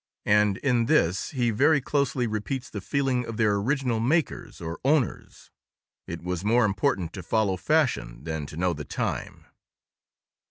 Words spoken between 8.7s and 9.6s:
the time.